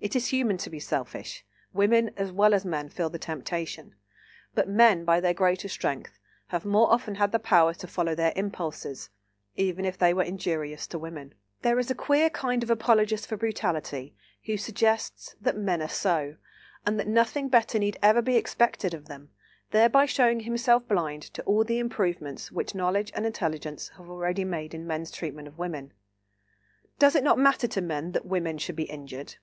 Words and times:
It 0.00 0.14
is 0.14 0.26
human 0.26 0.58
to 0.58 0.68
be 0.68 0.80
selfish; 0.80 1.46
women 1.72 2.10
as 2.18 2.30
well 2.30 2.52
as 2.52 2.62
men 2.62 2.90
feel 2.90 3.08
the 3.08 3.18
temptation; 3.18 3.94
but 4.54 4.68
men, 4.68 5.06
by 5.06 5.18
their 5.18 5.32
greater 5.32 5.66
strength, 5.66 6.18
have 6.48 6.66
more 6.66 6.92
often 6.92 7.14
had 7.14 7.32
the 7.32 7.38
power 7.38 7.72
to 7.72 7.86
follow 7.86 8.14
their 8.14 8.34
impulses, 8.36 9.08
even 9.56 9.86
if 9.86 9.96
they 9.96 10.12
were 10.12 10.22
injurious 10.22 10.86
to 10.88 10.98
women. 10.98 11.32
There 11.62 11.78
is 11.78 11.90
a 11.90 11.94
queer 11.94 12.28
kind 12.28 12.62
of 12.62 12.68
apologist 12.68 13.26
for 13.26 13.38
brutality, 13.38 14.14
who 14.44 14.58
suggests 14.58 15.36
that 15.40 15.56
"men 15.56 15.80
are 15.80 15.88
so," 15.88 16.36
and 16.84 17.00
that 17.00 17.08
nothing 17.08 17.48
better 17.48 17.78
need 17.78 17.96
ever 18.02 18.20
be 18.20 18.36
expected 18.36 18.92
of 18.92 19.08
them, 19.08 19.30
thereby 19.70 20.04
showing 20.04 20.40
himself 20.40 20.86
blind 20.86 21.22
to 21.32 21.42
all 21.44 21.64
the 21.64 21.78
improvements 21.78 22.52
which 22.52 22.74
knowledge 22.74 23.10
and 23.14 23.24
intelligence 23.24 23.88
have 23.96 24.10
already 24.10 24.44
made 24.44 24.74
in 24.74 24.86
men's 24.86 25.10
treatment 25.10 25.48
of 25.48 25.56
women. 25.56 25.94
Does 26.98 27.16
it 27.16 27.24
not 27.24 27.38
matter 27.38 27.66
to 27.68 27.80
men 27.80 28.12
that 28.12 28.26
women 28.26 28.58
should 28.58 28.76
be 28.76 28.82
injured? 28.82 29.36